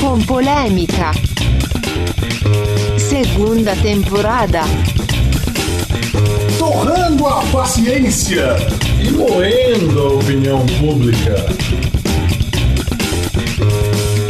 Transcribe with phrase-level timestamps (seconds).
[0.00, 1.10] com polêmica.
[2.98, 4.60] Segunda temporada.
[6.58, 8.56] Torrando a paciência.
[9.02, 11.34] E moendo a opinião pública.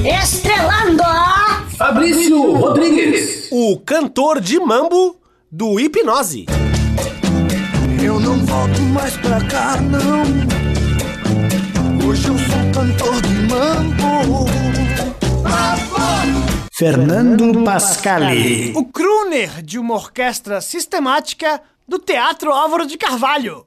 [0.05, 1.65] Estrelando a...
[1.77, 3.49] Fabrício Rodrigues.
[3.51, 5.17] O cantor de mambo
[5.51, 6.47] do Hipnose.
[8.03, 10.25] Eu não volto mais pra cá, não.
[12.07, 14.64] Hoje eu sou cantor de mambo.
[16.77, 18.73] Fernando Pascali.
[18.75, 23.65] O crooner de uma orquestra sistemática do Teatro Álvaro de Carvalho.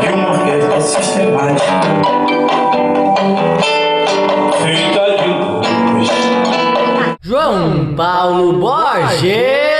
[0.00, 1.80] de uma orquestra sistemática
[4.64, 6.08] feita de luz.
[7.22, 9.73] João Paulo Borges.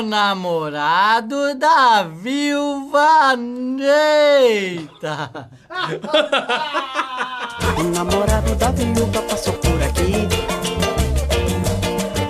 [0.00, 5.50] O namorado da viúva Neita.
[7.78, 10.26] O namorado da viúva passou por aqui.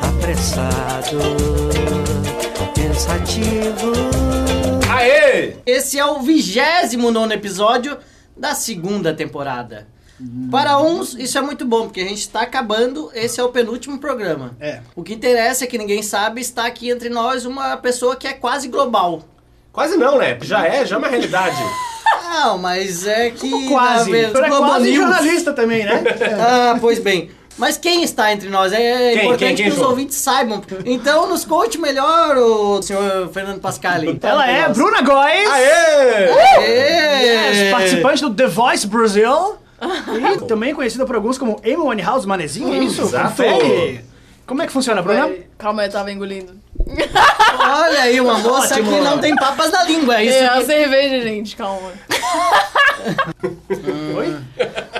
[0.02, 1.20] Apressado,
[2.74, 3.92] pensativo.
[4.92, 5.56] Aê!
[5.64, 7.96] Esse é o vigésimo nono episódio
[8.36, 9.86] da segunda temporada.
[10.50, 13.98] Para uns, isso é muito bom, porque a gente está acabando, esse é o penúltimo
[13.98, 14.54] programa.
[14.60, 14.80] É.
[14.94, 18.32] O que interessa é que ninguém sabe, está aqui entre nós uma pessoa que é
[18.32, 19.22] quase global.
[19.72, 20.36] Quase não, né?
[20.42, 21.56] Já é, já é uma realidade.
[22.30, 23.68] Não, mas é que...
[23.68, 24.10] Quase.
[24.10, 26.02] na verdade, Tu é quase News- jornalista também, né?
[26.38, 27.30] Ah, pois bem.
[27.58, 28.72] Mas quem está entre nós?
[28.72, 30.62] É Quem, importante quem, quem, que os ouvintes saibam.
[30.84, 34.18] Então nos conte melhor o senhor Fernando Pascali.
[34.22, 35.48] Ela é Bruna Góes.
[35.50, 36.30] Aê!
[36.56, 37.22] Aê!
[37.26, 39.56] Yes, participante do The Voice Brasil.
[39.82, 43.02] E também conhecida por alguns como Amy Winehouse Manezinho, é isso?
[43.02, 43.42] Exato.
[43.42, 44.04] Confere.
[44.46, 45.28] Como é que funciona, Bruna?
[45.28, 46.54] Peraí, Calma, eu tava engolindo.
[47.60, 48.92] Olha aí, uma moça Ótimo.
[48.92, 50.20] que não tem papas na língua.
[50.20, 50.64] É isso É a que...
[50.64, 51.92] cerveja, gente, calma.
[54.16, 54.36] Oi?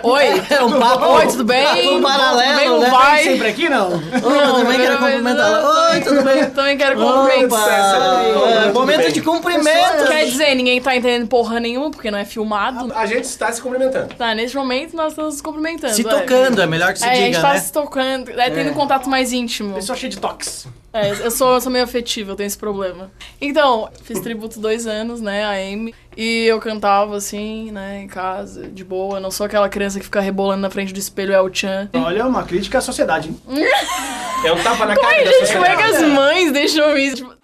[0.03, 1.05] Oi, É um papo.
[1.07, 1.65] Oi, tudo bem?
[1.65, 2.91] Papo paralelo, Vem o né?
[2.91, 3.23] vai.
[3.25, 3.91] Sempre aqui, não?
[3.93, 5.91] Eu também quero cumprimentá-la.
[5.91, 6.51] Oi, tudo bem?
[6.51, 8.25] Também quero cumprimentar.
[8.69, 10.07] É, Momento de cumprimento.
[10.09, 12.93] Quer dizer, ninguém tá entendendo porra nenhuma, porque não é filmado.
[12.95, 14.15] A gente está se cumprimentando.
[14.15, 15.95] Tá, nesse momento nós estamos nos cumprimentando.
[15.95, 16.05] Se é.
[16.05, 17.61] tocando, é melhor que se É, a gente diga, tá né?
[17.61, 18.71] se tocando, é, tendo É.
[18.73, 19.75] um contato mais íntimo.
[19.75, 20.67] Pessoa cheia de toques.
[20.93, 23.13] É, eu sou, eu sou meio afetiva, eu tenho esse problema.
[23.41, 25.95] Então, fiz tributo dois anos, né, a Amy.
[26.23, 29.17] E eu cantava assim, né, em casa, de boa.
[29.17, 31.89] Eu não sou aquela criança que fica rebolando na frente do espelho El Chan.
[31.95, 33.31] Olha, uma crítica à sociedade.
[33.31, 33.41] hein?
[34.43, 36.05] É um tapa na cara Ai, da gente, como é que sociedade.
[36.05, 37.17] as mães deixam isso?
[37.17, 37.37] Tipo,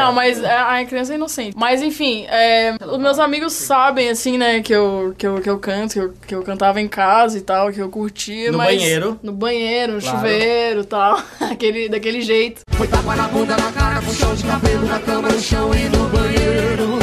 [0.00, 1.56] Não, mas a, a criança é inocente.
[1.56, 5.58] Mas enfim, é, os meus amigos sabem, assim, né, que eu, que eu, que eu
[5.58, 8.50] canto, que eu, que eu cantava em casa e tal, que eu curtia.
[8.52, 9.18] No mas banheiro.
[9.22, 10.16] No banheiro, no Claro.
[10.18, 11.22] chuveiro e tal.
[11.50, 12.62] Aquele, daquele jeito.
[12.72, 15.88] Foi tapa na bunda, na cara, com chão de cabelo, na cama, no chão e
[15.88, 16.98] no banheiro.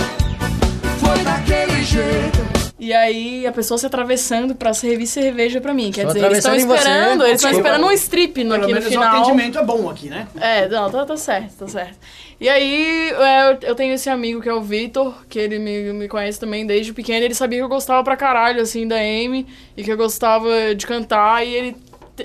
[0.99, 2.54] Foi daquele jeito.
[2.77, 5.91] E aí a pessoa se atravessando pra servir cerveja pra mim.
[5.91, 6.77] Quer Estou dizer, eles estão em você.
[6.77, 9.15] esperando, eles estão esperando um strip no, aqui no menos o final.
[9.15, 10.27] atendimento é bom aqui, né?
[10.39, 11.97] É, não, tá, tá certo, tá certo.
[12.39, 15.93] E aí, é, eu, eu tenho esse amigo que é o Vitor, que ele me,
[15.93, 17.23] me conhece também desde pequeno.
[17.23, 19.47] Ele sabia que eu gostava pra caralho, assim, da Amy,
[19.77, 21.77] e que eu gostava de cantar, e ele.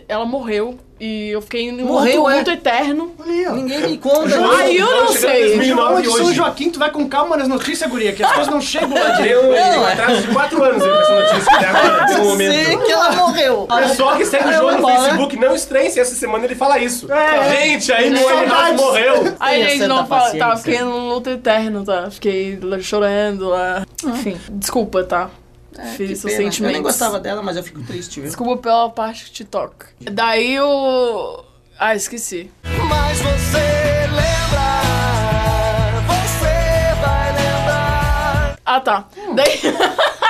[0.08, 0.76] Ela morreu.
[1.00, 2.38] E eu fiquei num Morreu, luto, é?
[2.38, 3.14] luto eterno.
[3.18, 3.52] Ali, ó.
[3.52, 4.38] Ninguém me conta.
[4.58, 5.62] Ai, eu não sei.
[5.62, 6.34] João de São.
[6.34, 9.40] Joaquim, tu vai com calma nas notícias, guria, que as coisas não chegam lá direito.
[9.40, 9.92] Um é.
[9.92, 12.84] atraso de 4 anos aí pra essa notícia até agora, Eu sei momento.
[12.84, 13.62] que ela morreu.
[13.62, 14.88] O pessoal que segue o Eu João no.
[14.88, 17.10] Facebook, não estranhe se essa semana ele fala isso.
[17.10, 17.50] É.
[17.62, 18.28] Gente, aí meu
[18.76, 19.36] morreu.
[19.40, 20.30] Aí, gente, não fala.
[20.32, 20.56] Tá, paciência.
[20.58, 22.10] fiquei num luto eterno, tá?
[22.10, 23.86] Fiquei chorando lá.
[24.04, 25.30] Enfim, desculpa, tá?
[25.96, 26.22] Seus.
[26.22, 26.68] Pena.
[26.68, 28.24] Eu nem gostava dela, mas eu fico triste, viu?
[28.28, 29.88] Desculpa pela parte que te toca.
[30.00, 31.44] Daí o.
[31.78, 32.50] Ah, esqueci.
[32.88, 33.58] Mas você
[34.10, 34.80] lembra,
[36.06, 38.58] você vai lembrar.
[38.64, 39.08] Ah, tá.
[39.34, 39.60] Daí.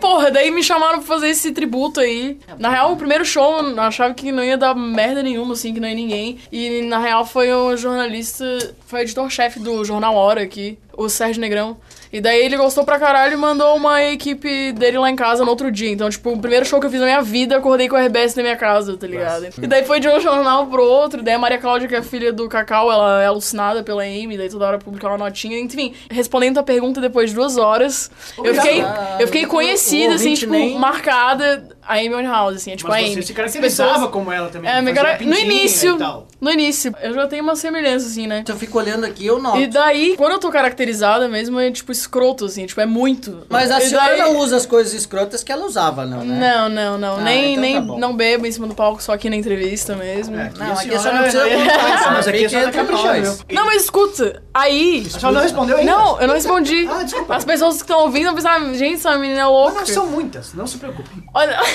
[0.00, 2.38] Porra, daí me chamaram pra fazer esse tributo aí.
[2.58, 5.80] Na real, o primeiro show eu achava que não ia dar merda nenhuma, assim, que
[5.80, 6.38] não ia ninguém.
[6.52, 8.44] E na real foi o jornalista,
[8.86, 11.76] foi o editor-chefe do jornal Hora aqui, o Sérgio Negrão.
[12.12, 15.50] E daí ele gostou pra caralho e mandou uma equipe dele lá em casa no
[15.50, 15.90] outro dia.
[15.90, 18.36] Então, tipo, o primeiro show que eu fiz na minha vida, acordei com a RBS
[18.36, 19.46] na minha casa, tá ligado?
[19.60, 21.22] E daí foi de um jornal pro outro.
[21.22, 24.48] Daí a Maria Cláudia, que é filha do Cacau, ela é alucinada pela Amy, daí
[24.48, 25.58] toda hora publicava uma notinha.
[25.58, 28.82] Enfim, respondendo a pergunta depois de duas horas, eu fiquei,
[29.18, 31.68] eu fiquei conhecida, assim, tipo, nem- marcada.
[31.86, 32.72] A Amy Winehouse, assim.
[32.72, 33.22] É tipo Mas a você Amy.
[33.22, 34.70] se As caracterizava pessoas- como ela também.
[34.70, 35.18] É, me cara...
[35.20, 35.98] no início.
[36.40, 36.94] No início.
[37.00, 38.42] Eu já tenho uma semelhança, assim, né?
[38.44, 39.58] Se eu fico olhando aqui, eu noto.
[39.60, 43.46] E daí, quando eu tô caracterizada mesmo, é tipo escroto, assim, tipo, é muito.
[43.48, 46.38] Mas a E senhora daí- não usa as coisas escrotas que ela usava, não, né?
[46.54, 47.16] Não, não, não.
[47.16, 49.94] Ah, nem então nem tá não bebo em cima do palco, só aqui na entrevista
[49.96, 50.36] mesmo.
[50.36, 51.56] É, Não, a aqui a senhora- não precisa é,
[52.12, 53.38] mas aqui a senhora tá caprichando?
[53.52, 55.04] Não, mas escuta, aí.
[55.06, 55.90] A senhora não respondeu ainda?
[55.92, 56.88] Não, eu não respondi.
[56.90, 57.36] Ah, desculpa.
[57.36, 59.78] As pessoas que estão ouvindo vão pensar, gente, essa menina é Mas louca.
[59.80, 61.08] não são muitas, não se preocupe.
[61.32, 61.58] Olha,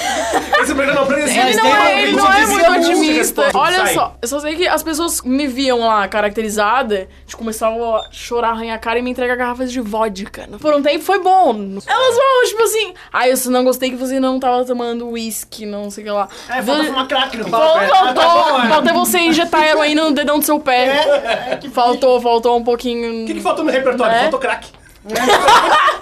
[0.62, 1.48] Esse programa apresenta.
[1.50, 3.50] ele não é, ele não é muito otimista.
[3.54, 3.94] Olha Sai.
[3.94, 8.50] só, eu só sei que as pessoas me viam lá caracterizada, de começavam a chorar,
[8.52, 10.48] arranhar a cara e me entregar garrafas de vodka.
[10.60, 11.52] Por um tempo foi bom.
[11.52, 15.90] Elas falavam, tipo assim, ai, eu não gostei que você não tava tomando uísque, não
[15.90, 16.28] sei o que lá.
[16.50, 17.80] É, falta fumar crack no Fal- palco.
[17.80, 17.88] é.
[17.88, 18.68] Faltou, Ah, tá bom, é.
[18.70, 21.60] faltou você injetar heroína no dedão do seu pé.
[21.74, 23.24] faltou, faltou um pouquinho.
[23.24, 24.14] O que, que faltou no repertório?
[24.16, 24.22] É?
[24.24, 24.68] Faltou crack.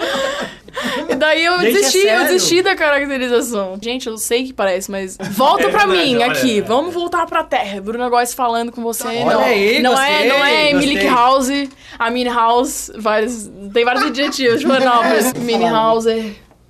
[1.09, 2.27] E daí eu Gente, é desisti, eu sério?
[2.27, 3.79] desisti da caracterização.
[3.81, 6.59] Gente, eu sei que parece, mas volta É pra verdade, mim olha, aqui.
[6.59, 6.61] é.
[6.61, 7.81] Vamos voltar pra terra.
[7.81, 9.07] Bruno Góes falando com você.
[9.07, 10.73] Olha não, aí, não gostei, é, não é.
[10.73, 11.49] Milk House,
[11.97, 16.05] a Mini House, vários, tem vários adjetivos, Joanópolis, Mini House,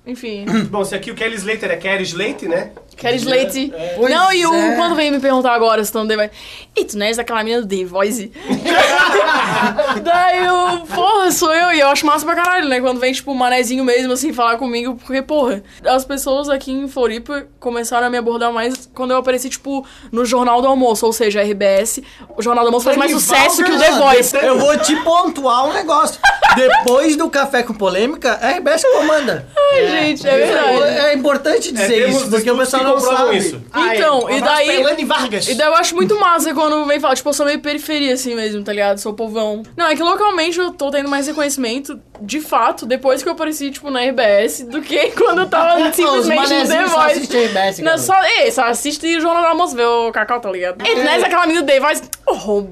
[0.06, 0.46] enfim.
[0.70, 2.70] Bom, se aqui o Kelly Slater é Kelly Slate, né?
[2.98, 3.72] Kelly Slate.
[3.96, 4.74] Pois Não, e o é.
[4.76, 6.30] quando vem me perguntar agora se estão The Voice.
[6.76, 8.32] E tu não és aquela menina do The Voice?
[10.02, 11.72] Daí eu, porra, sou eu.
[11.72, 12.80] E eu acho massa pra caralho, né?
[12.80, 14.96] Quando vem, tipo, um manezinho mesmo, assim, falar comigo.
[14.96, 19.48] Porque, porra, as pessoas aqui em Floripa começaram a me abordar mais quando eu apareci,
[19.48, 21.06] tipo, no Jornal do Almoço.
[21.06, 22.00] Ou seja, a RBS.
[22.36, 24.36] O Jornal do Almoço faz mais sucesso que o The Voice.
[24.36, 26.18] Eu vou te pontuar um negócio.
[26.56, 29.46] Depois do Café com Polêmica, a RBS comanda.
[29.56, 30.82] Ai, gente, é verdade.
[30.82, 33.38] É importante dizer isso, porque o pessoal não comprovam sabe.
[33.38, 33.62] isso.
[33.94, 35.48] Então, um e daí- Elane Vargas.
[35.48, 38.34] E daí eu acho muito massa quando vem falar, tipo, eu sou meio periferia assim
[38.34, 38.98] mesmo, tá ligado?
[38.98, 39.62] Sou povão.
[39.76, 43.70] Não, é que localmente eu tô tendo mais reconhecimento, de fato, depois que eu apareci,
[43.70, 47.20] tipo, na RBS, do que quando eu tava Os simplesmente no The só Voice.
[47.46, 50.84] RBS, Não, só, ei, só assiste o Jornal do Almoço, vê o Cacau, tá ligado?
[50.86, 52.64] E né, aquela menina do The Voice, oh,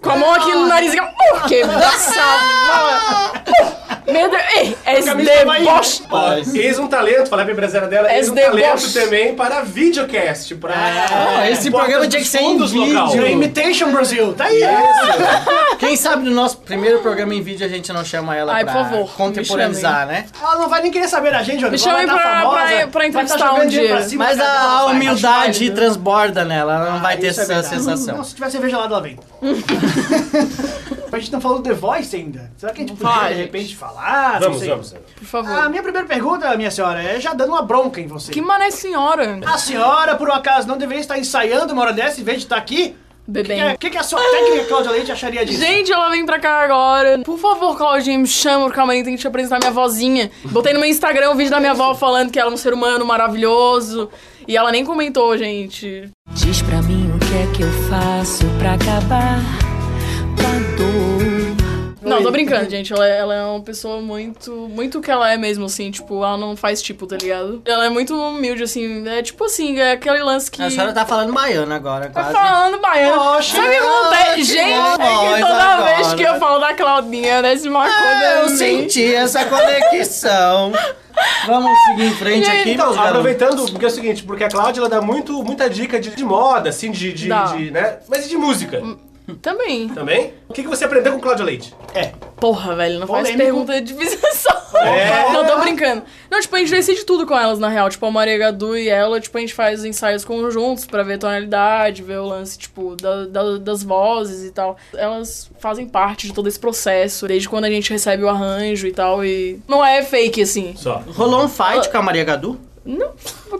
[0.00, 3.32] com a mão aqui no nariz, oh, que baçava.
[4.06, 5.26] Meu Deus, ei, é esse tava aí.
[5.26, 6.02] deboche.
[6.54, 10.54] Eis um talento, falei pra empresária dela, eis um talento também para videocast.
[10.56, 13.26] Pra, Ah, esse portas programa tinha que ser em vídeo.
[13.26, 14.60] Imitation Brasil, tá aí.
[15.78, 18.72] Quem sabe no nosso primeiro programa em vídeo a gente não chama ela Ai, pra
[18.74, 20.26] por favor, contemporaneizar, né?
[20.40, 21.82] Ela não vai nem querer saber da gente, Rodrigo.
[21.82, 23.88] Me Ela vai tá pra- famosa, pra- pra tá entrevistar um dia.
[23.88, 25.74] pra cima, Mas a, a humildade válido.
[25.76, 28.16] transborda nela, ela não vai ter é essa sensação.
[28.18, 29.18] Não, se tiver cerveja gelada, ela vem.
[31.16, 32.50] a gente não falou do The Voice ainda.
[32.56, 34.34] Será que a gente podia, de repente, falar?
[34.34, 34.68] Não Vamos, sei.
[34.68, 34.94] vamos.
[35.16, 35.58] Por favor.
[35.58, 38.32] A minha primeira pergunta, minha senhora, é já dando uma bronca em você.
[38.32, 39.40] Que mané senhora.
[39.46, 42.44] A senhora, por um acaso, não deveria estar ensaiando uma hora dessa em vez de
[42.44, 42.96] estar aqui?
[43.26, 43.74] O Bebem.
[43.80, 45.58] que, que a sua técnica, Cláudia Leite, acharia disso?
[45.58, 47.20] Gente, ela vem pra cá agora.
[47.20, 50.30] Por favor, Claudinha, me chama pro camarim, tem que te apresentar minha vozinha.
[50.44, 52.74] Botei no meu Instagram um vídeo da minha avó falando que ela é um ser
[52.74, 54.10] humano maravilhoso.
[54.46, 56.10] E ela nem comentou, gente.
[56.32, 59.38] Diz pra mim o que é que eu faço pra acabar.
[62.02, 62.92] Não, tô brincando, gente.
[62.92, 64.52] Ela, é- ela é uma pessoa muito.
[64.70, 65.90] Muito o que ela é mesmo, assim.
[65.90, 67.62] Tipo, ela não faz tipo, tá ligado?
[67.64, 69.08] Ela é muito humilde, assim.
[69.08, 70.62] É tipo assim, é aquele lance que.
[70.62, 72.32] A senhora tá falando baiano agora, Tá quase.
[72.34, 73.20] falando baiano.
[73.20, 74.44] Poxa, Sabe o que acontece?
[74.44, 75.96] Gente, é que toda agora.
[75.96, 77.98] vez que eu falo da Claudinha, desce uma coisa.
[78.04, 78.56] Ah, eu em mim.
[78.58, 80.72] senti essa conexão.
[81.46, 84.80] Vamos seguir em frente aqui, Então, meus aproveitando, porque é o seguinte, porque a Cláudia
[84.80, 87.98] ela dá muito, muita dica de, de moda, assim, de, de, de, né?
[88.08, 88.82] Mas e de música?
[89.40, 89.88] Também.
[89.88, 90.34] Também?
[90.48, 91.74] O que, que você aprendeu com Cláudia Leite?
[91.94, 92.12] É.
[92.36, 93.42] Porra, velho, não faz Polêmico.
[93.44, 94.78] pergunta difícil só.
[94.80, 95.32] É.
[95.32, 96.02] Não, tô brincando.
[96.30, 97.88] Não, tipo, a gente decide tudo com elas, na real.
[97.88, 102.02] Tipo, a Maria Gadu e ela, tipo, a gente faz ensaios conjuntos pra ver tonalidade,
[102.02, 104.76] ver o lance, tipo, da- da- das vozes e tal.
[104.94, 108.92] Elas fazem parte de todo esse processo, desde quando a gente recebe o arranjo e
[108.92, 109.58] tal, e...
[109.66, 110.74] Não é fake, assim.
[110.76, 111.02] Só.
[111.14, 112.60] Rolou um fight com a Maria Gadu?
[112.84, 113.12] Não...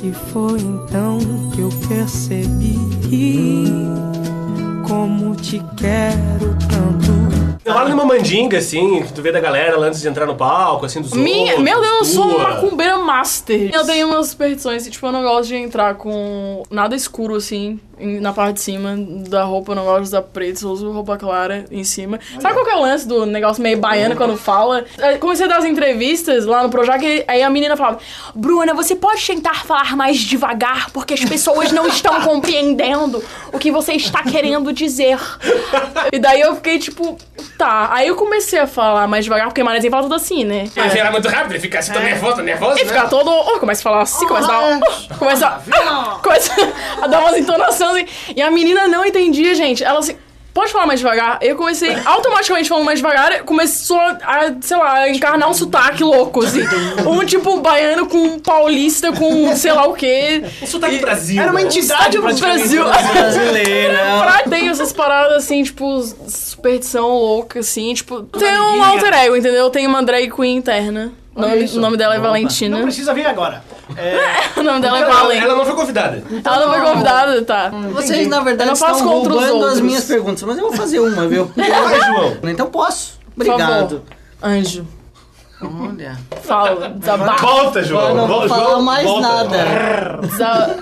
[0.00, 1.18] E foi então
[1.52, 2.78] que eu percebi
[4.86, 7.47] como te quero tanto.
[7.66, 10.86] Rola numa mandinga, assim, que tu vê da galera lá antes de entrar no palco,
[10.86, 13.70] assim, dos Minha, outros, meu Deus, eu sou uma macumbeira master.
[13.72, 17.78] Eu tenho umas superstições, e, tipo, eu não gosto de entrar com nada escuro, assim,
[17.98, 18.94] na parte de cima
[19.28, 19.72] da roupa.
[19.72, 22.18] Eu não gosto de usar preto, só uso roupa clara em cima.
[22.40, 24.84] Sabe qual que é o lance do negócio meio baiano quando fala?
[24.98, 27.98] Eu comecei a dar as entrevistas lá no Projac, e aí a menina falava,
[28.34, 33.22] Bruna, você pode tentar falar mais devagar, porque as pessoas não estão compreendendo
[33.52, 35.18] o que você está querendo dizer.
[36.12, 37.18] E daí eu fiquei, tipo,
[37.56, 37.88] tá.
[37.92, 40.68] Aí eu comecei a falar mais devagar, porque Manezinho fala tudo assim, né?
[40.76, 42.88] Ele fica muito rápido, ele fica assim, tão nervoso, nervoso, E né?
[42.88, 43.30] ficar todo.
[43.30, 44.80] Oh, começa a falar assim, começa a dar.
[45.10, 46.54] oh, começa, a- começa
[47.02, 48.34] a dar umas entonações assim.
[48.36, 49.82] E a menina não entendia, gente.
[49.84, 50.16] Ela assim.
[50.58, 51.38] Pode falar mais devagar?
[51.40, 56.44] Eu comecei automaticamente falando mais devagar, começou a, sei lá, a encarnar um sotaque louco,
[56.44, 56.62] assim.
[57.06, 60.42] Um tipo baiano com um paulista com sei lá o quê.
[60.60, 61.40] Um sotaque Brasil.
[61.40, 61.66] Era uma né?
[61.66, 62.84] entidade do Brasil.
[62.84, 63.98] Brasileira.
[64.20, 68.22] Pra- Tem essas paradas assim, tipo, superstição louca, assim, tipo.
[68.22, 69.70] Tem um alter ego, entendeu?
[69.70, 71.12] Tem uma drag queen interna.
[71.34, 72.28] O nome, o nome dela é Opa.
[72.28, 72.76] Valentina.
[72.76, 73.62] Não precisa vir agora.
[73.98, 75.38] É, O nome dela é Ela, Valen.
[75.40, 76.22] ela não foi convidada.
[76.44, 77.68] Ela não foi convidada, tá.
[77.92, 81.46] Vocês, na verdade, não estão roubando as minhas perguntas, mas eu vou fazer uma, viu?
[81.56, 82.36] Vai, João.
[82.44, 83.18] Então posso.
[83.36, 83.62] Por favor.
[83.62, 84.02] Obrigado.
[84.42, 84.86] Anjo.
[85.60, 86.16] Olha.
[86.42, 87.44] Fala, desabafa.
[87.46, 88.08] Volta, João.
[88.10, 89.20] Eu não vou falar João, mais volta.
[89.28, 90.18] nada.
[90.22, 90.76] desa-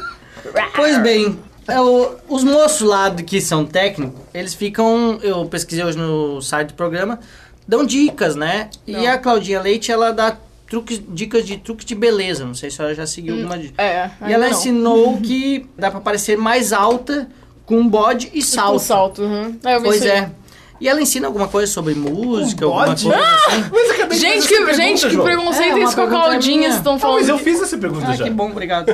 [0.77, 5.97] Pois bem, é o- os moços lá que são técnicos, eles ficam, eu pesquisei hoje
[5.99, 7.19] no site do programa,
[7.67, 8.69] dão dicas, né?
[8.87, 10.37] E a Claudinha Leite, ela dá
[10.69, 13.81] truques, dicas de truques de beleza, não sei se ela já seguiu alguma dica.
[13.83, 14.53] É, E ela não.
[14.53, 17.29] ensinou que dá pra parecer mais alta
[17.65, 18.79] com bode e Salto.
[18.81, 19.17] salto.
[19.17, 19.23] salto.
[19.23, 19.59] Uhum.
[19.65, 20.09] É, eu vi Pois aí.
[20.09, 20.31] é.
[20.79, 23.05] E ela ensina alguma coisa sobre música, alguma bode?
[23.05, 24.07] coisa assim.
[24.11, 26.69] De Gente, que, pergunta, gente, que preconceito É, é isso com a pergunta Claudinha?
[26.69, 27.19] estão Ah, falando.
[27.21, 28.25] mas eu fiz essa pergunta Ah, já.
[28.25, 28.91] que bom, obrigado.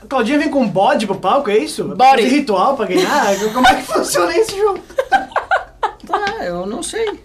[0.00, 1.84] a Claudinha vem com um bode pro palco, é isso?
[1.84, 1.98] Body.
[2.22, 3.36] Fazer ritual pra ganhar?
[3.52, 4.78] Como é que funciona isso, João?
[6.06, 7.20] Tá, eu não sei.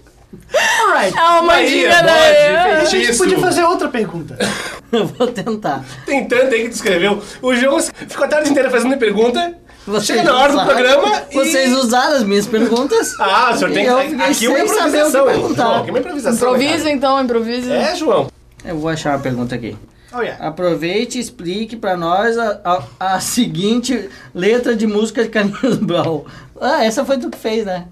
[0.84, 1.17] Alright.
[1.17, 2.56] É uma Aí, dica bode, daí.
[2.82, 4.38] A gente podia fazer outra pergunta.
[4.91, 5.84] Eu vou tentar.
[6.06, 7.22] Tem tanto aí que tu escreveu.
[7.41, 9.53] O João ficou a tarde inteira fazendo pergunta.
[9.86, 11.34] Vocês Chega na hora do usaram- programa e...
[11.36, 13.13] Vocês usaram as minhas perguntas.
[13.20, 13.91] Ah, o senhor tem que...
[14.10, 15.63] Fiquei Aqui é uma sem saber o que improvisação, hein, perguntar.
[15.63, 15.75] João.
[15.79, 17.67] Aqui é uma improvisação, né, Improvisa então, improvisa.
[17.70, 17.82] cara?
[17.91, 18.27] É, João.
[18.65, 19.77] Eu vou achar uma pergunta aqui.
[20.13, 20.46] Oh, yeah.
[20.48, 26.25] Aproveite e explique pra nós a, a- a seguinte letra de música de Carlinhos Brown.
[26.60, 27.86] Ah, essa foi tu que fez, né?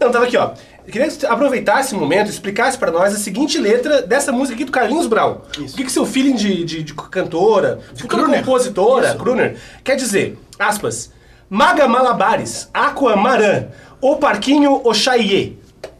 [0.00, 0.50] Não, tava aqui, ó.
[0.86, 4.30] Eu queria que você aproveitasse esse momento e explicasse pra nós a seguinte letra dessa
[4.30, 5.38] música aqui do Carlinhos Brown.
[5.58, 10.38] O que, que seu feeling de, de, de cantora, de futura compositora, crooner, quer dizer?
[10.58, 11.10] Aspas.
[11.48, 13.66] Maga Malabares, Aqua Maran,
[14.00, 15.52] O Parquinho Oxaiê.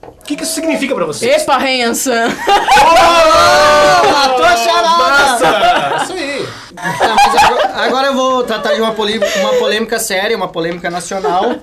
[0.02, 1.30] O que, que isso significa pra você?
[1.30, 2.12] Epa, Hanson.
[4.12, 6.02] Matou a charada!
[6.02, 6.46] Isso aí.
[6.74, 10.90] Tá, mas agora, agora eu vou tratar de uma, poli- uma polêmica séria, uma polêmica
[10.90, 11.56] nacional,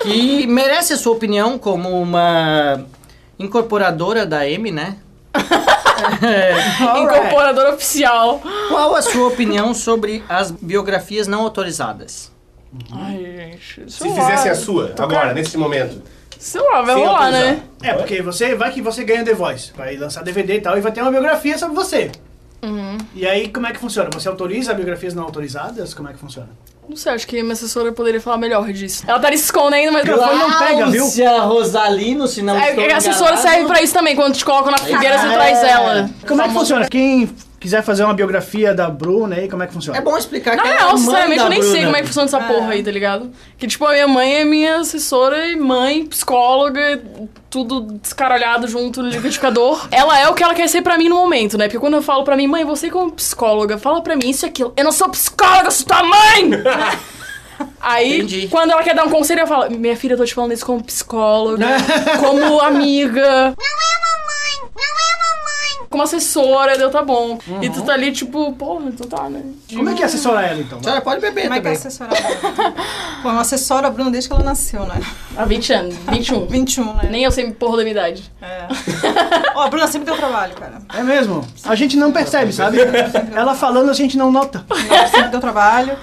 [0.00, 2.84] que merece a sua opinião como uma
[3.38, 4.96] incorporadora da M, né?
[7.02, 8.40] Incorporadora oficial.
[8.68, 12.30] Qual a sua opinião sobre as biografias não autorizadas?
[12.92, 13.90] Ai, gente.
[13.90, 16.02] Se fizessem a sua, agora, nesse momento.
[16.38, 17.54] Sei lá, vai Sem rolar, autorizar.
[17.54, 17.62] né?
[17.82, 19.72] É, porque você vai que você ganha The Voice.
[19.76, 22.12] Vai lançar DVD e tal, e vai ter uma biografia sobre você.
[22.62, 22.98] Uhum.
[23.14, 24.08] E aí, como é que funciona?
[24.12, 25.94] Você autoriza biografias não autorizadas?
[25.94, 26.48] Como é que funciona?
[26.88, 29.04] Não sei, acho que minha assessora poderia falar melhor disso.
[29.06, 30.04] Ela tá escondendo, mas...
[30.04, 31.02] microfone não pega, viu?
[31.02, 33.42] Cláudia Rosalino, se não É, estou a assessora enganado.
[33.48, 34.16] serve pra isso também.
[34.16, 36.10] Quando te colocam na fogueira, você traz ela.
[36.26, 36.88] Como é que funciona?
[36.88, 37.28] Quem
[37.60, 39.98] quiser fazer uma biografia da Bruna aí, como é que funciona?
[39.98, 41.84] É bom explicar Na que é real, a mãe sinceramente, da eu nem sei Bruna.
[41.86, 43.30] como é que funciona essa porra aí, tá ligado?
[43.56, 47.02] Que, tipo, a minha mãe é minha assessora e mãe, psicóloga,
[47.50, 49.88] tudo descaralhado junto no liquidificador.
[49.90, 51.66] ela é o que ela quer ser pra mim no momento, né?
[51.66, 54.48] Porque quando eu falo pra mim, mãe, você como psicóloga, fala pra mim isso e
[54.48, 54.72] aquilo.
[54.76, 56.50] Eu não sou psicóloga, eu sou tua mãe!
[57.80, 58.48] Aí, Entendi.
[58.48, 60.64] quando ela quer dar um conselho, eu falo, minha filha, eu tô te falando isso
[60.64, 61.66] como psicóloga,
[62.20, 63.52] como amiga.
[65.90, 67.38] Como assessora, deu tá bom.
[67.62, 69.42] E tu tá ali, tipo, porra, então tá, né?
[69.74, 70.78] Como é que assessora ela, então?
[70.78, 71.78] A senhora pode beber Como é que é também.
[71.78, 72.74] assessorar a Bruna?
[73.22, 75.00] Pô, uma assessora a Bruna desde que ela nasceu, né?
[75.36, 76.46] Há 20 anos, 21.
[76.46, 77.08] 21, né?
[77.10, 78.30] Nem eu sei porra da minha idade.
[78.42, 78.68] É.
[79.54, 80.82] Ó, a Bruna sempre deu trabalho, cara.
[80.94, 81.46] É mesmo?
[81.64, 82.78] A gente não percebe, sabe?
[83.34, 84.64] Ela falando, a gente não nota.
[84.90, 85.96] Ela sempre deu trabalho.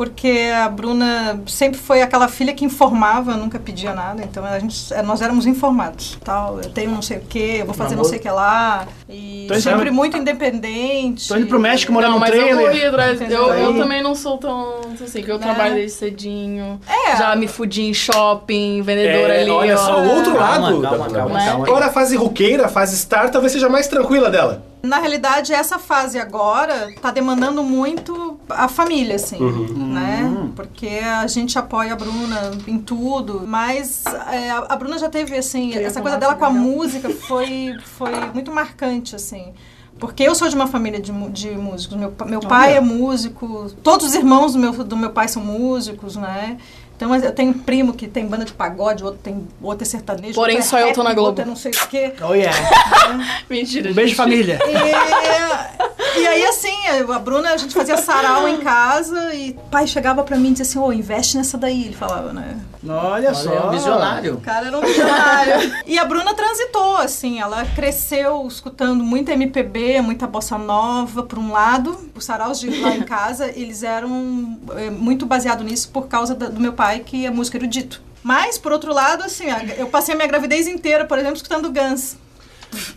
[0.00, 4.22] Porque a Bruna sempre foi aquela filha que informava, nunca pedia nada.
[4.22, 6.16] Então a gente, é, nós éramos informados.
[6.24, 8.86] Tal, eu tenho não sei o que, eu vou fazer não sei o que lá.
[9.06, 11.28] E Tô indo sempre pra- muito independente.
[11.28, 12.66] Tô indo pro México morar não, no mas eu trailer.
[12.66, 13.20] corri atrás.
[13.20, 15.44] Eu, eu também não sou tão assim, que eu Né?
[15.44, 16.80] trabalho desde cedinho.
[16.88, 17.16] É.
[17.18, 19.76] Já me fudi em shopping, vendedora É, ali, olha ó.
[19.76, 20.80] só, o outro Calma, lado.
[20.80, 21.44] calma, da- calma, Né?
[21.44, 21.64] calma.
[21.66, 24.64] Agora a fase roqueira, a fase star, talvez seja mais tranquila dela.
[24.82, 29.38] Na realidade, essa fase agora tá demandando muito a família, assim,
[29.76, 30.50] né?
[30.56, 35.74] Porque a gente apoia a Bruna em tudo, mas é, a Bruna já teve, assim,
[35.74, 39.52] essa coisa dela com a música foi, foi muito marcante, assim.
[39.98, 41.96] Porque eu sou de uma família de, de músicos.
[41.98, 46.16] Meu, meu pai é músico, todos os irmãos do meu, do meu pai são músicos,
[46.16, 46.56] né?
[47.00, 50.34] Então eu tenho um primo que tem banda de pagode, outro tem outro é sertanejo,
[50.34, 51.28] Porém, outro é só eu rap, tô na Globo.
[51.28, 52.12] outro é não sei o quê.
[52.20, 52.54] Oh, yeah.
[53.48, 53.90] Mentira.
[53.90, 54.16] Um beijo, gente.
[54.18, 54.58] família.
[54.66, 55.79] E,
[56.16, 56.74] e aí, assim,
[57.12, 60.52] a Bruna, a gente fazia sarau em casa e o pai chegava pra mim e
[60.52, 62.58] dizia assim, ô, investe nessa daí, ele falava, né?
[62.88, 63.52] Olha só.
[63.52, 64.34] É um visionário.
[64.34, 65.82] O cara era um visionário.
[65.86, 71.52] e a Bruna transitou, assim, ela cresceu escutando muita MPB, muita bossa nova, por um
[71.52, 71.96] lado.
[72.14, 76.48] Os saraus de lá em casa, eles eram é, muito baseados nisso por causa da-
[76.48, 78.02] do meu pai, que é músico erudito.
[78.22, 79.44] Mas, por outro lado, assim,
[79.78, 82.16] eu passei a minha gravidez inteira, por exemplo, escutando Guns.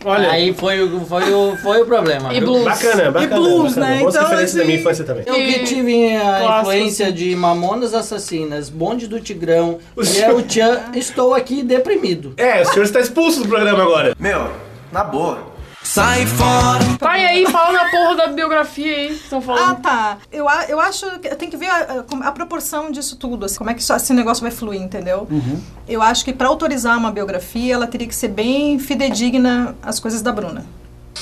[0.04, 0.30] Olha.
[0.30, 2.32] Aí foi, o- foi, o, foi o problema.
[2.32, 2.64] E blues.
[2.64, 3.24] Bacana, bacana.
[3.24, 3.86] E blues, bacana.
[3.94, 3.98] né?
[4.00, 5.24] Boas Então, referências da assim, minha infância também.
[5.26, 6.60] Eu que tive a Clássicos.
[6.74, 12.34] influência de Mamonas Assassinas, Bonde do Tigrão e é o Tchan, estou aqui deprimido.
[12.36, 14.14] É, o senhor está expulso do programa agora.
[14.18, 14.48] Meu,
[14.92, 15.53] na boa.
[15.84, 16.82] Sai fora.
[16.98, 19.80] Tá, aí, fala da porra da biografia aí, estão Ah, falando.
[19.82, 20.16] tá.
[20.32, 23.70] Eu, eu acho que tem que ver a, a- a proporção disso tudo, assim, como
[23.70, 25.28] é que esse negócio vai fluir, entendeu?
[25.86, 30.22] Eu acho que para autorizar uma biografia, ela teria que ser bem fidedigna às coisas
[30.22, 30.64] da Bruna.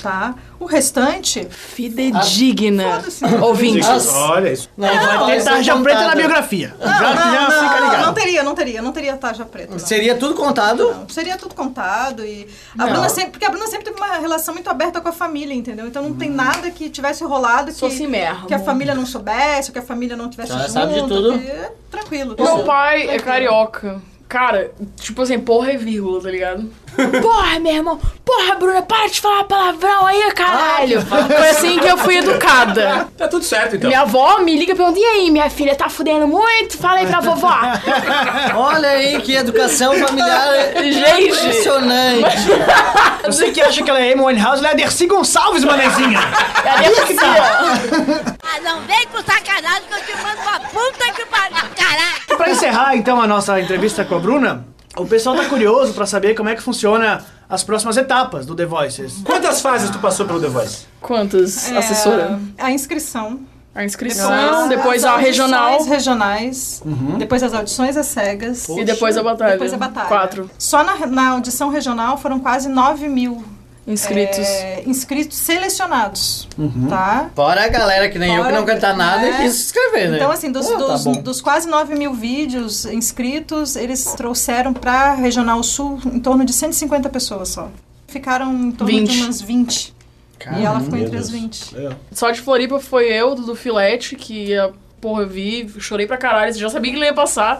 [0.02, 0.34] Tá?
[0.58, 1.46] O restante.
[1.48, 2.96] Fidedigna.
[2.96, 3.24] Foda-se.
[3.40, 4.08] Ouvintes.
[4.08, 4.68] Olha isso.
[4.76, 6.74] Não, vai ter tarja preta na biografia.
[6.80, 8.06] Não, já não, já não, fica não, ligado.
[8.06, 9.72] não teria, não teria, não teria tarja preta.
[9.72, 9.78] Não.
[9.78, 10.82] Seria tudo contado?
[10.92, 12.92] Não, seria tudo contado e a Não.
[12.92, 15.86] Bruna sempre, porque a Bruna sempre teve uma relação muito aberta com a família, entendeu?
[15.86, 18.46] Então não tem nada que tivesse rolado que, Fosse merda.
[18.46, 20.72] que a família não soubesse, ou que a família não tivesse Ela junto.
[20.72, 21.38] sabe de tudo.
[21.38, 22.36] que- é tranquilo.
[22.38, 23.24] Meu pai é tranquilo.
[23.24, 24.02] carioca.
[24.28, 26.70] Cara, tipo assim, porra é vírgula, tá ligado?
[27.20, 28.00] Porra, meu irmão!
[28.24, 31.02] Porra, Bruna, para de falar palavrão aí, caralho!
[31.04, 33.08] Foi assim que eu fui educada.
[33.16, 33.88] Tá tudo certo, então.
[33.88, 36.78] Minha avó me liga e pergunta: e aí, minha filha, tá fudendo muito?
[36.78, 37.52] Fala aí pra vovó.
[38.56, 41.24] Olha aí que educação familiar Gente.
[41.28, 42.36] impressionante.
[43.26, 46.20] Você que acha que ela é Amy Winehouse, ela é Dercy Gonçalves, manezinha.
[46.62, 48.36] Cadê a Priscila?
[48.42, 51.56] Ah, não vem com sacanagem que eu te mando uma puta que pariu.
[51.76, 52.36] Caralho.
[52.36, 54.64] Pra encerrar, então, a nossa entrevista com a Bruna,
[54.96, 58.66] o pessoal tá curioso pra saber como é que funciona as próximas etapas do The
[58.66, 59.22] Voices.
[59.24, 60.86] Quantas fases tu passou pelo The Voice?
[61.00, 62.38] Quantas, É, assessora?
[62.58, 63.40] A inscrição.
[63.74, 67.16] A inscrição, depois as a regional audições regionais, Uhum.
[67.16, 68.68] depois as audições às cegas.
[68.68, 69.52] e depois a batalha.
[69.52, 70.08] Depois a batalha.
[70.08, 73.42] Quatro Só na, na audição regional foram quase 9 mil
[73.86, 74.38] inscritos.
[74.38, 76.86] é, inscritos selecionados, Uhum.
[76.88, 77.30] tá?
[77.34, 79.36] Fora a galera que nem eu que Fora- não canta nada e É.
[79.42, 80.16] quis se inscrever, né?
[80.16, 81.12] Então, assim, dos, Ah, tá dos, bom.
[81.22, 87.08] dos quase 9 mil vídeos inscritos, eles trouxeram pra Regional Sul em torno de 150
[87.08, 87.68] pessoas só.
[88.06, 89.10] Ficaram em torno 20.
[89.10, 89.94] de umas 20.
[90.58, 91.30] e ela ficou entre as Deus.
[91.30, 91.74] 20.
[91.74, 91.92] Legal.
[92.10, 94.72] Só de Floripa foi eu, do Filete, que ia.
[95.02, 96.54] Porra, eu vi, chorei pra caralho.
[96.54, 97.58] Já sabia que ele ia passar.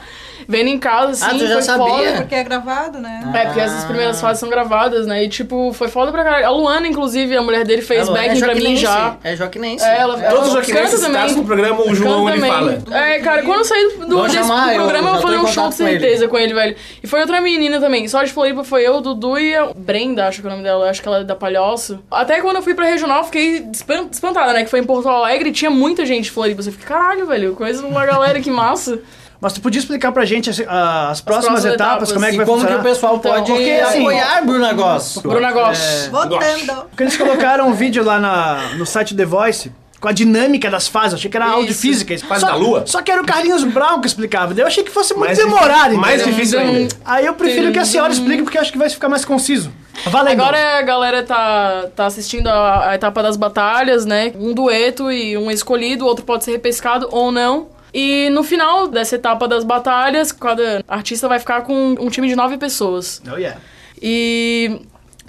[0.49, 1.87] Vendo em casa, assim, Ah, tu já foi sabia?
[1.87, 2.12] foda.
[2.18, 3.32] Porque é gravado, né?
[3.34, 5.22] É, porque essas primeiras fases são gravadas, né?
[5.25, 6.46] E, tipo, foi foda pra caralho.
[6.46, 9.16] A Luana, inclusive, a mulher dele, fez Ela backing pra mim já.
[9.22, 9.84] É joquinense.
[9.84, 11.32] É, ela, Todos os citados também.
[11.34, 12.78] no programa, o João ele fala.
[12.92, 15.68] É, cara, quando eu saí do, desse chamar, eu programa, eu, tô falei um show
[15.68, 16.00] de com ele.
[16.00, 16.76] certeza com ele, velho.
[17.02, 18.06] E foi outra menina também.
[18.08, 20.90] Só de Floripa foi eu, Dudu e a Brenda, acho que é o nome dela.
[20.90, 22.00] Acho que ela é da Palhoço.
[22.10, 24.64] Até quando eu fui pra regional, eu fiquei espan- espantada, né?
[24.64, 26.60] Que foi em Porto Alegre e tinha muita gente de Floripa.
[26.62, 28.99] Você fica, caralho, velho, coisa uma galera que massa.
[29.40, 32.12] Mas tu podia explicar pra gente ah, as próximas, próximas etapas, etapas.
[32.12, 32.80] como é que E vai como que funcionar?
[32.80, 35.18] o pessoal Então, pode porque, assim, apoiar Bruna Goss?
[35.21, 36.08] Bruna Goss.
[36.12, 36.82] Votando.
[36.90, 40.86] Porque eles colocaram um vídeo lá na, no site The Voice com a dinâmica das
[40.86, 41.12] fases.
[41.12, 41.80] Eu achei que era aula de Isso.
[41.80, 42.16] física.
[42.21, 42.84] Fase só, da lua?
[42.86, 44.54] Só que era o Carlinhos Brown que explicava.
[44.54, 45.90] Daí eu achei que fosse muito Mais demorado.
[45.90, 46.95] difícil- mais difícil ainda.
[47.04, 49.73] Aí eu prefiro que a senhora explique porque eu acho que vai ficar mais conciso.
[50.07, 50.41] Valendo.
[50.41, 54.33] Agora a galera tá, tá assistindo a, a etapa das batalhas, né?
[54.37, 57.69] Um dueto e um escolhido, o outro pode ser repescado ou não.
[57.95, 62.35] E no final dessa etapa das batalhas, cada artista vai ficar com um time de
[62.35, 63.23] nove pessoas.
[63.31, 63.61] Oh, yeah.
[64.00, 64.81] E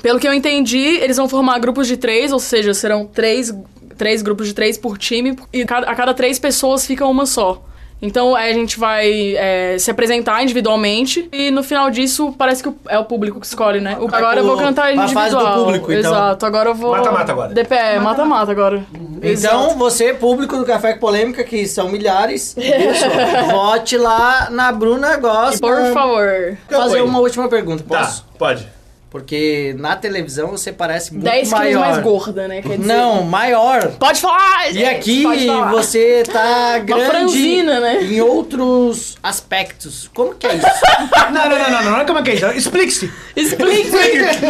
[0.01, 3.53] pelo que eu entendi, eles vão formar grupos de três, ou seja, serão três,
[3.97, 7.63] três grupos de três por time, e a cada três pessoas fica uma só.
[8.05, 12.99] Então a gente vai é, se apresentar individualmente e no final disso parece que é
[12.99, 13.97] o público que escolhe, né?
[13.97, 15.63] O- agora eu vou cantar pra fase do individual.
[15.65, 16.11] público, então.
[16.11, 16.91] Exato, agora eu vou.
[16.91, 17.53] Mata-mata agora.
[17.53, 18.83] DPE, mata-mata agora.
[19.21, 22.53] Então, você, público do Café com Polêmica, que são milhares,
[23.49, 25.59] vote lá na Bruna Goss.
[25.61, 26.57] Por favor.
[26.69, 28.23] Fazer uma última pergunta, posso?
[28.23, 28.67] Tá, pode.
[29.13, 31.79] Porque na televisão você parece muito 10 quilos maior.
[31.81, 32.63] mais gorda, né?
[32.63, 32.91] Quer dizer.
[32.91, 33.91] Não, maior.
[33.99, 34.71] Pode falar!
[34.71, 35.71] E gente, aqui pode falar.
[35.71, 38.01] você tá grande franzina, né?
[38.05, 40.09] em outros aspectos.
[40.15, 40.65] Como que é isso?
[41.31, 42.45] Não, não, não, não, não, não é como é que é isso.
[42.47, 43.11] Explique-se.
[43.35, 43.91] Explique!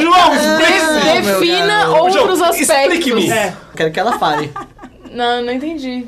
[0.02, 1.22] João, explique-se.
[1.26, 2.70] meu Defina outros aspectos.
[2.70, 3.30] explique-me.
[3.32, 3.54] É.
[3.76, 4.50] Quero que ela fale.
[5.12, 6.08] Não, não entendi.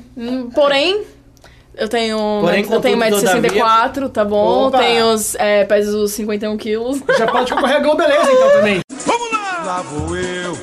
[0.54, 1.04] Porém,
[1.77, 4.67] eu tenho, Porém, eu tenho contudo, 1,64m, tá bom?
[4.67, 4.79] Opa.
[4.79, 6.99] Tenho, é, peso os 51 quilos.
[7.17, 8.79] Já pode concorrer a Gol Beleza então também.
[9.65, 10.57] Lá vou eu,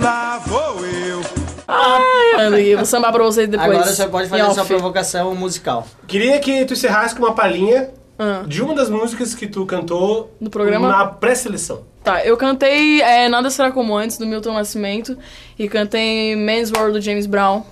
[0.00, 1.20] lá vou eu.
[1.68, 3.68] Ai, eu vou sambar pra vocês depois.
[3.70, 5.86] Agora você pode fazer sua provocação musical.
[6.06, 8.44] Queria que tu encerrasse com uma palhinha Ah.
[8.46, 10.88] de uma das músicas que tu cantou No programa?
[10.88, 11.82] na pré-seleção.
[12.02, 15.18] Tá, eu cantei é, Nada Será Como Antes, do Milton Nascimento.
[15.58, 17.62] E cantei Man's World, do James Brown.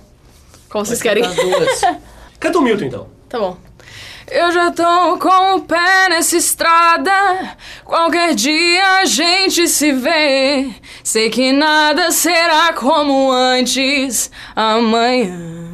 [0.69, 1.25] Qual vocês querem?
[1.25, 1.81] As duas.
[2.45, 3.07] Canta o Milton, então.
[3.27, 3.57] Tá bom.
[4.29, 7.11] Eu já tô com o pé nessa estrada.
[7.83, 10.69] Qualquer dia a gente se vê.
[11.03, 15.64] Sei que nada será como antes amanhã.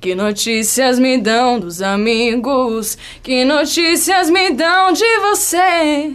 [0.00, 2.96] Que notícias me dão dos amigos?
[3.22, 6.14] Que notícias me dão de você?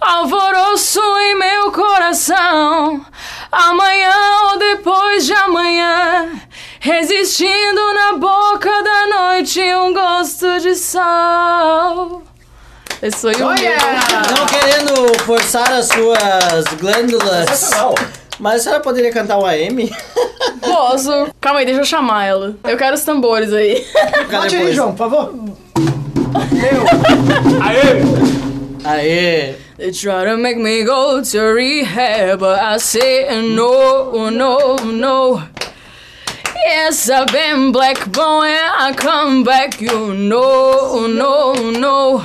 [0.00, 3.04] Alvoroço em meu coração.
[3.50, 4.14] Amanhã
[4.52, 6.30] ou depois de amanhã.
[6.78, 12.22] Resistindo na boca da noite um gosto de sal.
[13.02, 13.56] Esse foi o meu.
[14.36, 17.50] Não querendo forçar as suas glândulas.
[17.50, 17.96] Sensacional.
[18.38, 19.90] Mas a senhora poderia cantar o AM?
[20.60, 21.28] Posso.
[21.40, 22.56] Calma aí, deixa eu chamar ela.
[22.64, 23.84] Eu quero os tambores aí.
[24.30, 25.34] Bote aí, João, por favor.
[27.62, 28.02] Aê!
[28.84, 29.54] Aê!
[29.76, 35.42] They try to make me go to rehab, but I say no, no, no.
[36.66, 42.22] Yes, I've been black boy, I come back, you know, no, no.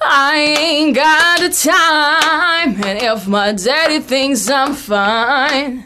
[0.00, 5.84] I ain't got the time, and if my daddy thinks I'm fine,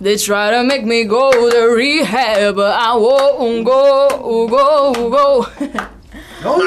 [0.00, 5.46] they try to make me go to rehab, but I won't go, go, go.
[6.44, 6.62] Oh,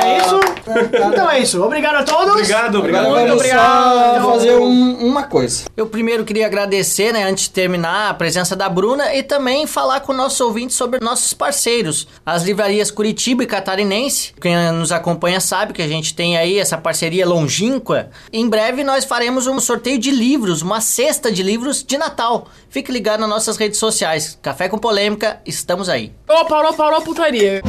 [0.00, 0.53] é isso?
[1.14, 1.62] Então é isso.
[1.62, 2.32] Obrigado a todos.
[2.32, 3.06] Obrigado, obrigado.
[3.06, 4.22] Agora vamos obrigado.
[4.22, 5.64] só fazer um- uma coisa.
[5.76, 10.00] Eu primeiro queria agradecer, né, antes de terminar, a presença da Bruna e também falar
[10.00, 14.32] com nossos ouvintes sobre nossos parceiros, as livrarias Curitiba e Catarinense.
[14.40, 18.08] Quem nos acompanha sabe que a gente tem aí essa parceria longínqua.
[18.32, 22.46] Em breve nós faremos um sorteio de livros, uma cesta de livros de Natal.
[22.70, 24.38] Fique ligado nas nossas redes sociais.
[24.42, 26.12] Café com Polêmica, estamos aí.
[26.28, 27.62] Ô, parou, parou a putaria.